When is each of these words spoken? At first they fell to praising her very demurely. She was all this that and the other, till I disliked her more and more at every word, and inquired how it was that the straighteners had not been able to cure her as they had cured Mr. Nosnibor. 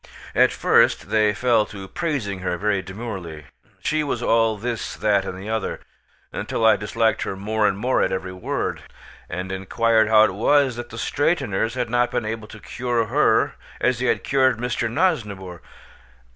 At 0.33 0.51
first 0.51 1.11
they 1.11 1.31
fell 1.31 1.67
to 1.67 1.87
praising 1.87 2.39
her 2.39 2.57
very 2.57 2.81
demurely. 2.81 3.45
She 3.83 4.03
was 4.03 4.23
all 4.23 4.57
this 4.57 4.95
that 4.95 5.25
and 5.25 5.37
the 5.37 5.47
other, 5.49 5.79
till 6.47 6.65
I 6.65 6.75
disliked 6.75 7.21
her 7.21 7.35
more 7.35 7.67
and 7.67 7.77
more 7.77 8.01
at 8.01 8.11
every 8.11 8.33
word, 8.33 8.81
and 9.29 9.51
inquired 9.51 10.07
how 10.07 10.23
it 10.23 10.33
was 10.33 10.75
that 10.75 10.89
the 10.89 10.97
straighteners 10.97 11.75
had 11.75 11.91
not 11.91 12.09
been 12.09 12.25
able 12.25 12.47
to 12.47 12.59
cure 12.59 13.05
her 13.09 13.53
as 13.79 13.99
they 13.99 14.07
had 14.07 14.23
cured 14.23 14.57
Mr. 14.57 14.89
Nosnibor. 14.91 15.61